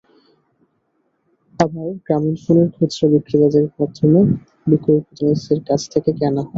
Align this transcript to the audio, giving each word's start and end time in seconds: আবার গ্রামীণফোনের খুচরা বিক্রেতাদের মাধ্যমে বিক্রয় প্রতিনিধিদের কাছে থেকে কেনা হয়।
আবার 1.59 1.87
গ্রামীণফোনের 2.05 2.67
খুচরা 2.75 3.07
বিক্রেতাদের 3.13 3.65
মাধ্যমে 3.73 4.19
বিক্রয় 4.67 5.01
প্রতিনিধিদের 5.05 5.59
কাছে 5.67 5.87
থেকে 5.93 6.09
কেনা 6.19 6.41
হয়। 6.41 6.49